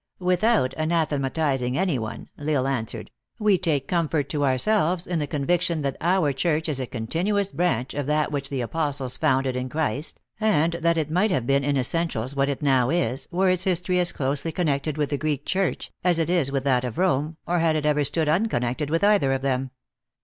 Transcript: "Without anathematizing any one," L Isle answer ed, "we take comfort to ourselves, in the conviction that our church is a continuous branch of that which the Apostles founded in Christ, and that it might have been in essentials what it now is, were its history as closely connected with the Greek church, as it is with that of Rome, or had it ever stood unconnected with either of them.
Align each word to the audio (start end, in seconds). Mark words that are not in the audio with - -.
"Without 0.19 0.73
anathematizing 0.79 1.77
any 1.77 1.99
one," 1.99 2.27
L 2.35 2.49
Isle 2.49 2.67
answer 2.67 2.97
ed, 3.01 3.11
"we 3.37 3.59
take 3.59 3.87
comfort 3.87 4.29
to 4.29 4.43
ourselves, 4.43 5.05
in 5.05 5.19
the 5.19 5.27
conviction 5.27 5.83
that 5.83 5.95
our 6.01 6.33
church 6.33 6.67
is 6.67 6.79
a 6.79 6.87
continuous 6.87 7.51
branch 7.51 7.93
of 7.93 8.07
that 8.07 8.31
which 8.31 8.49
the 8.49 8.61
Apostles 8.61 9.15
founded 9.15 9.55
in 9.55 9.69
Christ, 9.69 10.19
and 10.39 10.73
that 10.73 10.97
it 10.97 11.11
might 11.11 11.29
have 11.29 11.45
been 11.45 11.63
in 11.63 11.77
essentials 11.77 12.35
what 12.35 12.49
it 12.49 12.63
now 12.63 12.89
is, 12.89 13.27
were 13.29 13.51
its 13.51 13.65
history 13.65 13.99
as 13.99 14.11
closely 14.11 14.51
connected 14.51 14.97
with 14.97 15.11
the 15.11 15.19
Greek 15.19 15.45
church, 15.45 15.91
as 16.03 16.17
it 16.17 16.31
is 16.31 16.51
with 16.51 16.63
that 16.63 16.83
of 16.83 16.97
Rome, 16.97 17.37
or 17.45 17.59
had 17.59 17.75
it 17.75 17.85
ever 17.85 18.03
stood 18.03 18.27
unconnected 18.27 18.89
with 18.89 19.03
either 19.03 19.31
of 19.33 19.43
them. 19.43 19.69